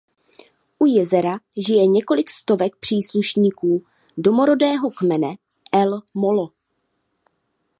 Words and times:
U 0.79 0.85
jezera 0.85 1.39
žije 1.67 1.87
několik 1.87 2.29
stovek 2.29 2.75
příslušníků 2.75 3.85
domorodého 4.17 4.89
kmene 4.91 5.35
El 5.73 6.01
Molo. 6.13 6.51